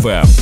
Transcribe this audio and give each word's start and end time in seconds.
FM. 0.00 0.39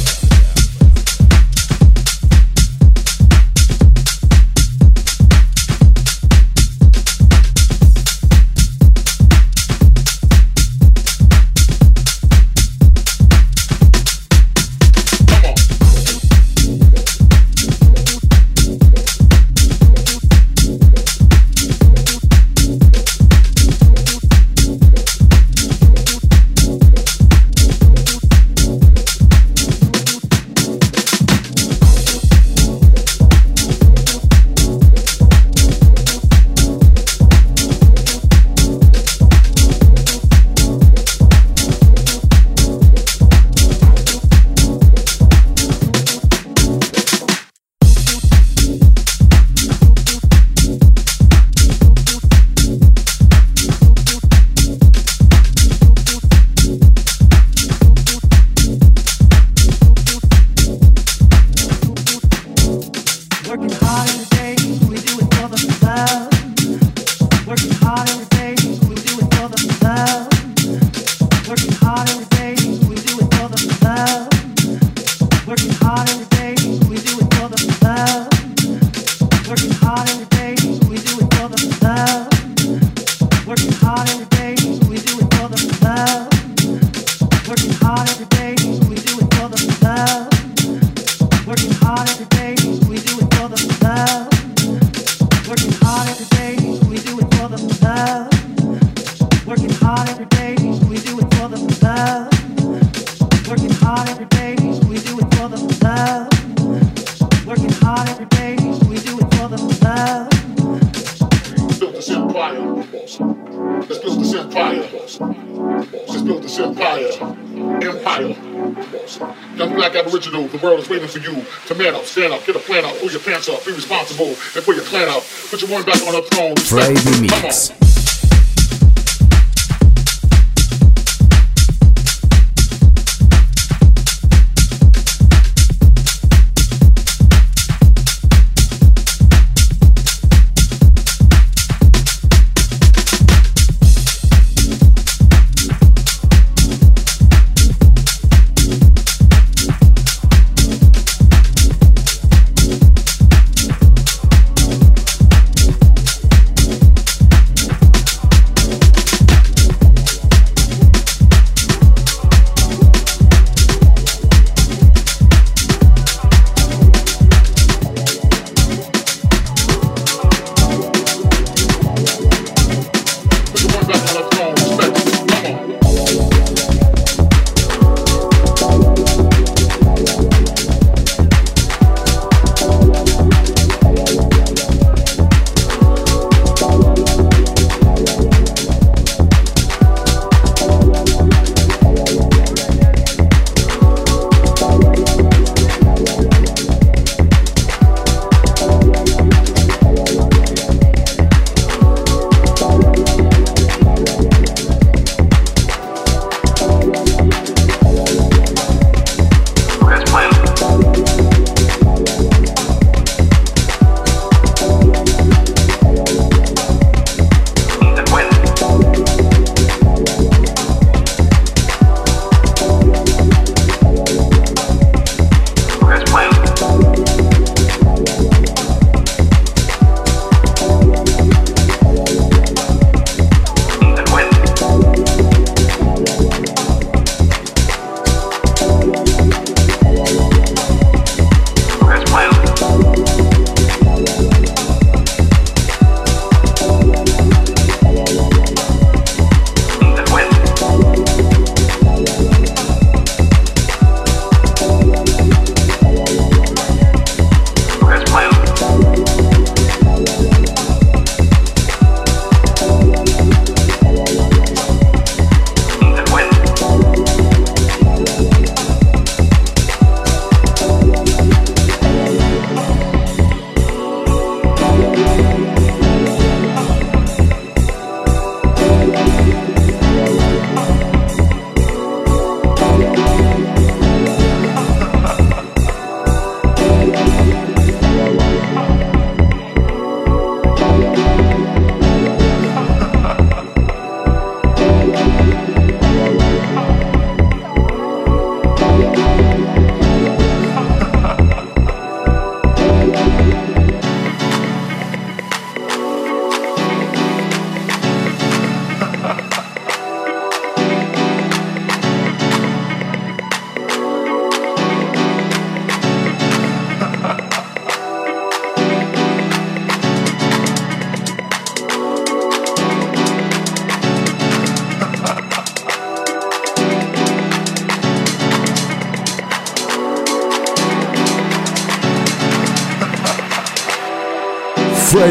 hole 124.18 124.34
and 124.56 124.64
put 124.64 124.75
your 124.75 124.84
plan 124.84 125.08
up. 125.08 125.22
Put 125.50 125.62
your 125.62 125.70
one 125.70 125.84
back 125.84 126.02
on 126.02 126.12
the 126.12 126.22
throne. 126.22 126.54
Respect. 126.58 126.94
Brady 126.94 127.77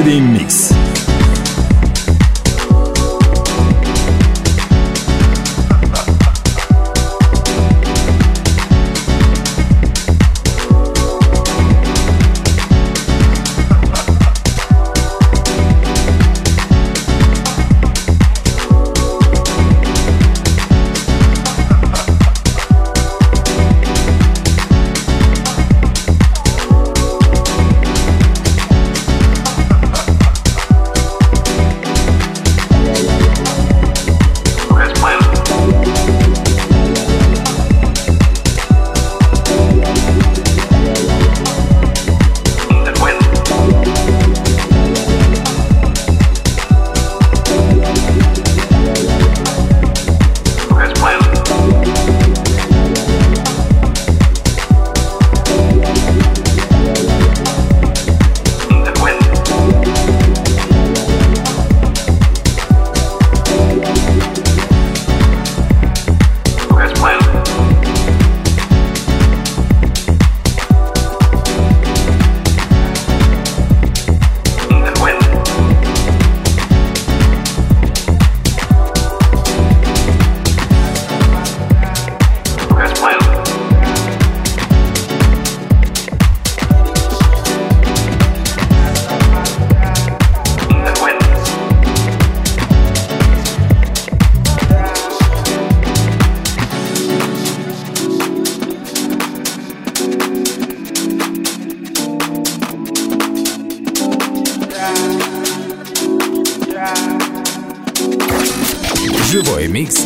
Mix. 0.08 0.67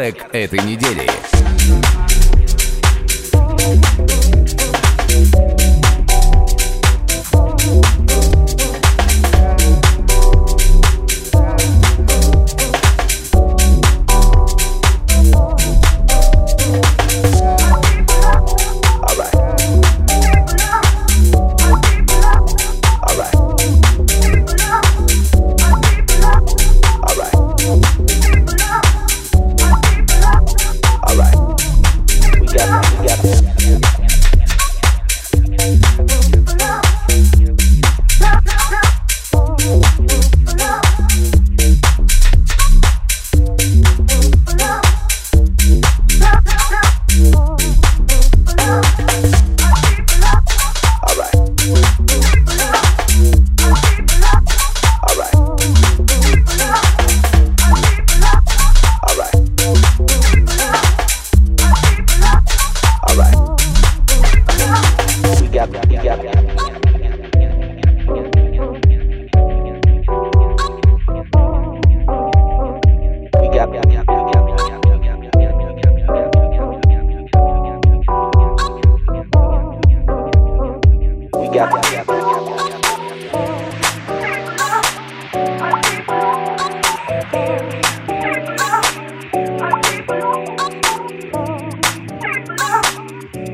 трек 0.00 0.24
этой 0.32 0.60
недели. 0.60 1.09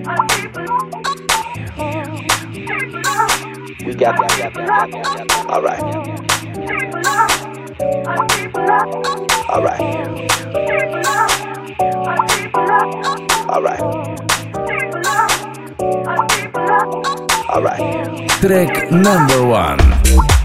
We 0.06 0.12
got 3.94 4.16
that. 4.20 4.52
All 5.48 5.60
right. 5.60 5.82
All 9.48 9.62
right. 9.62 9.80
All 13.48 13.62
right. 13.62 13.80
All 17.50 17.62
right. 17.62 18.28
Track 18.40 18.92
number 18.92 19.44
one. 19.44 20.35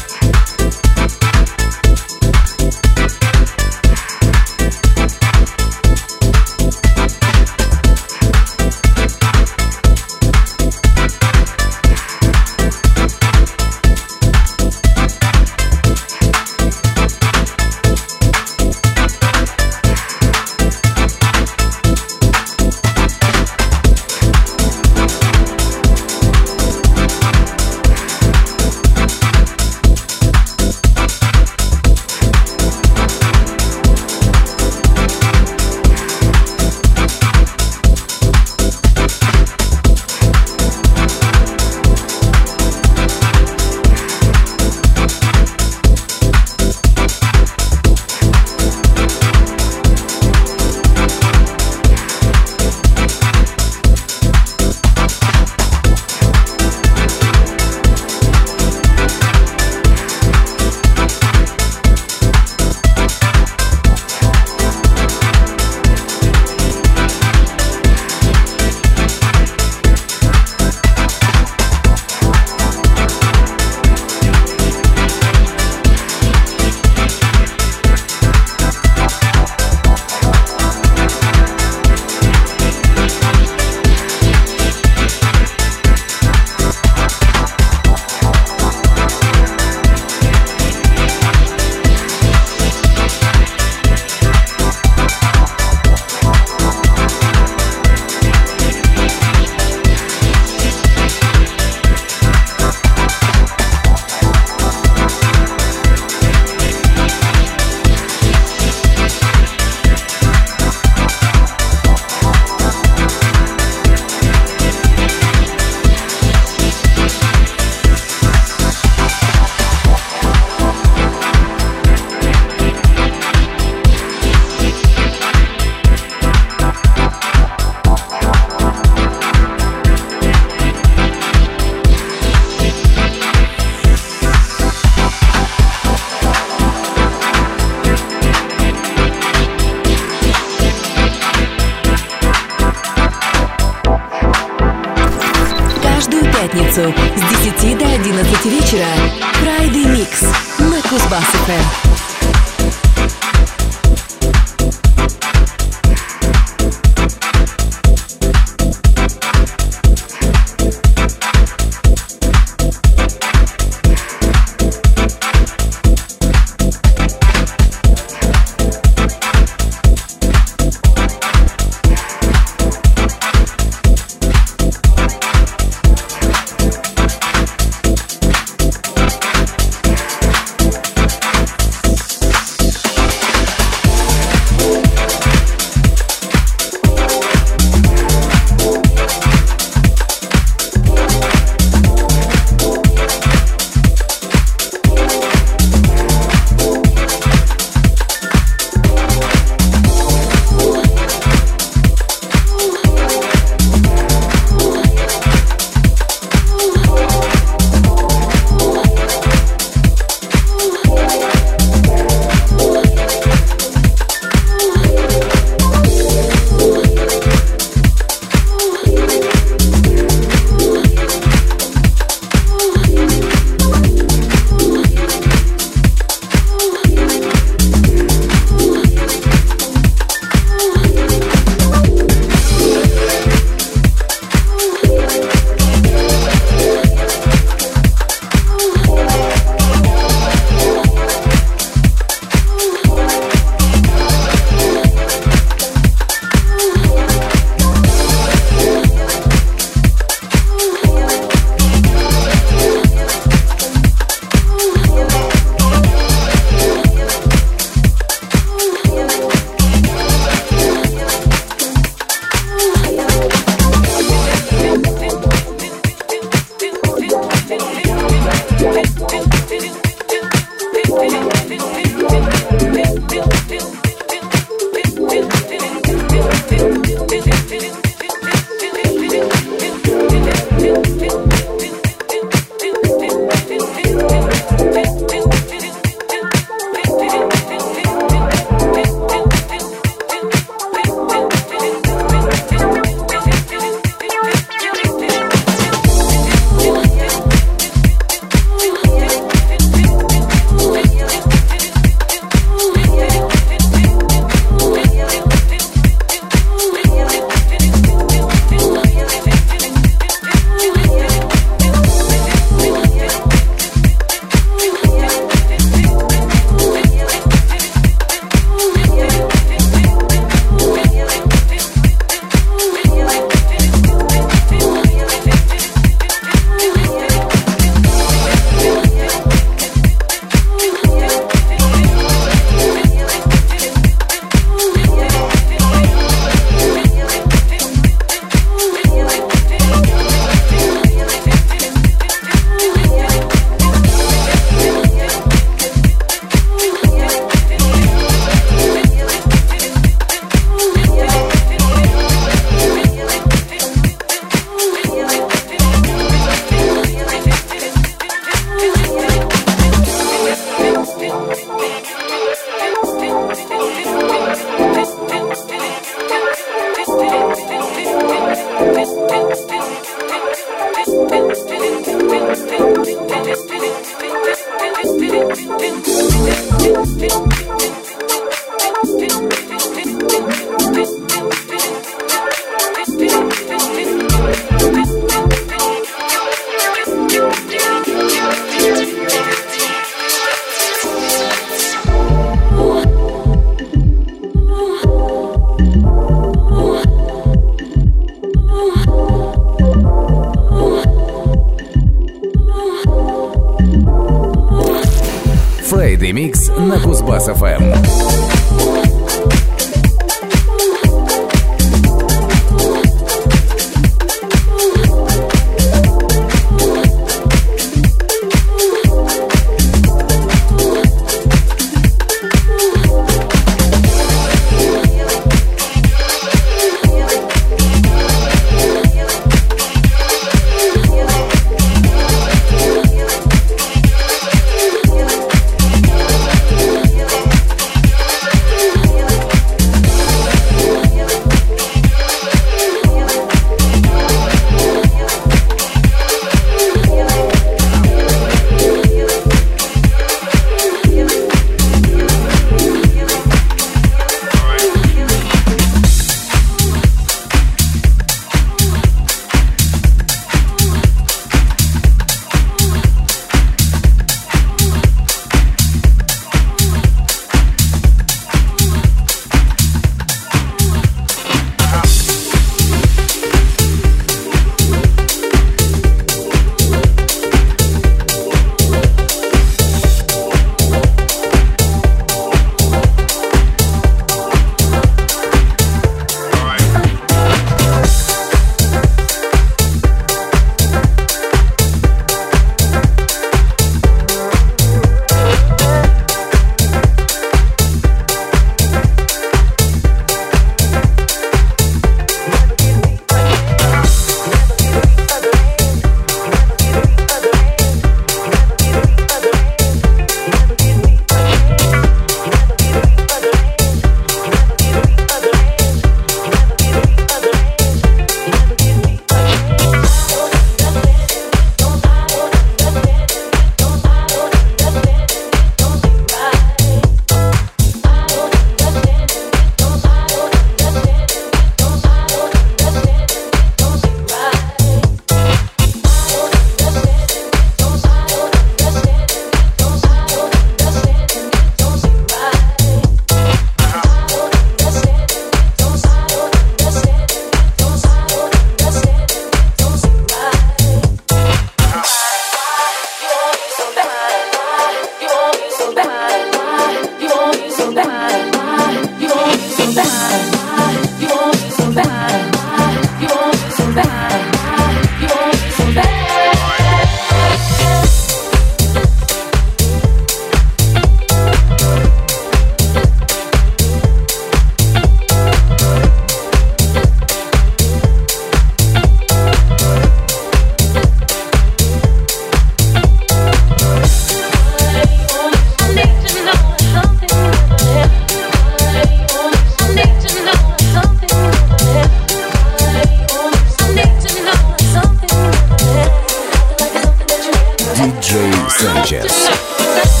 DJ 598.11 598.49
Sanchez. 598.49 600.00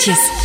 DJ 0.00 0.39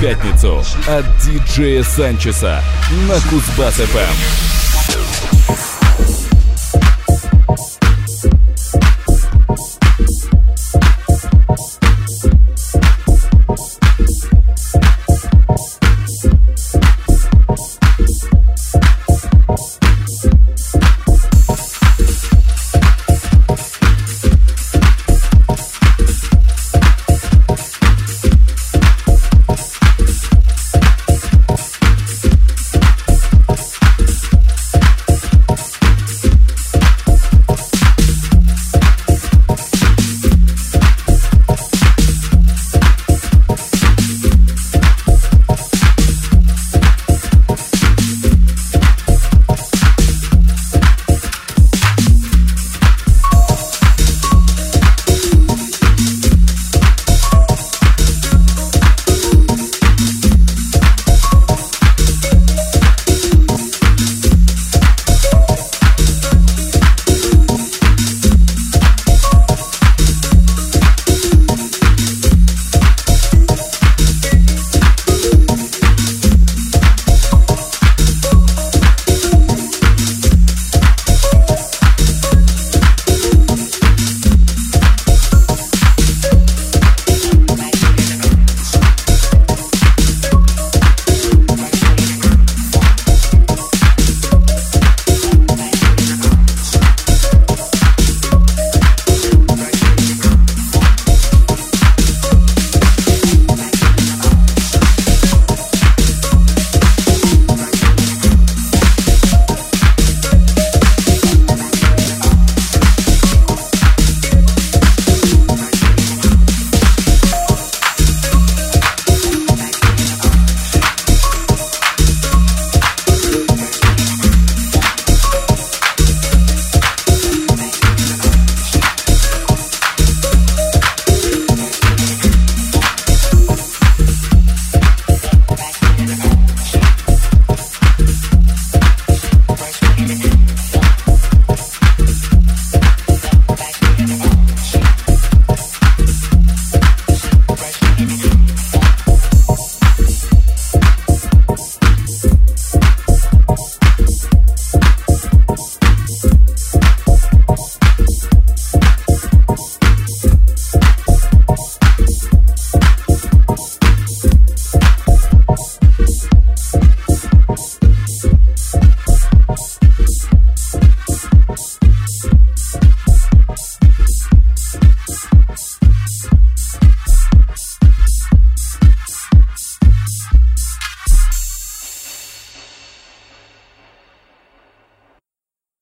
пятницу 0.00 0.64
от 0.88 1.04
диджея 1.24 1.82
Санчеса 1.82 2.62
на 3.06 3.14
Кузбасс 3.28 3.74
ФМ. 3.74 4.59